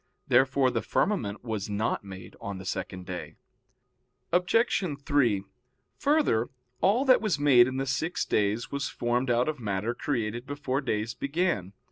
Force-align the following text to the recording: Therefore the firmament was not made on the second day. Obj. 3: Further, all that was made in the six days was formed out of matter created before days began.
Therefore 0.27 0.71
the 0.71 0.81
firmament 0.81 1.43
was 1.43 1.69
not 1.69 2.03
made 2.03 2.35
on 2.41 2.57
the 2.57 2.65
second 2.65 3.05
day. 3.05 3.35
Obj. 4.31 4.83
3: 5.05 5.43
Further, 5.99 6.49
all 6.79 7.05
that 7.05 7.21
was 7.21 7.37
made 7.37 7.67
in 7.67 7.77
the 7.77 7.85
six 7.85 8.25
days 8.25 8.71
was 8.71 8.89
formed 8.89 9.29
out 9.29 9.47
of 9.47 9.59
matter 9.59 9.93
created 9.93 10.47
before 10.47 10.81
days 10.81 11.13
began. 11.13 11.73